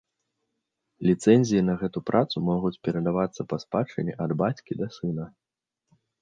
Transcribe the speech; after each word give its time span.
Ліцэнзіі 1.07 1.61
на 1.67 1.75
гэту 1.81 1.99
працу 2.09 2.35
могуць 2.47 2.71
перадавацца 2.87 3.41
па 3.53 3.61
спадчыне 3.65 4.17
ад 4.27 4.31
бацькі 4.41 4.79
да 4.81 4.87
сына. 4.97 5.29